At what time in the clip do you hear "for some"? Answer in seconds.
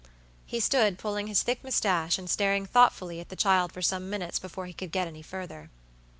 3.71-4.09